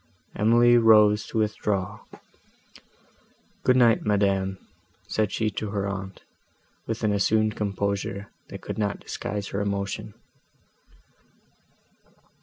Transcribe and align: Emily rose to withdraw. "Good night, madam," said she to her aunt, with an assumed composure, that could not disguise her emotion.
Emily 0.35 0.77
rose 0.79 1.27
to 1.27 1.37
withdraw. 1.37 1.99
"Good 3.61 3.75
night, 3.77 4.03
madam," 4.03 4.57
said 5.07 5.31
she 5.31 5.51
to 5.51 5.69
her 5.69 5.87
aunt, 5.87 6.23
with 6.87 7.03
an 7.03 7.13
assumed 7.13 7.55
composure, 7.55 8.31
that 8.49 8.61
could 8.61 8.79
not 8.79 8.99
disguise 8.99 9.49
her 9.49 9.61
emotion. 9.61 10.15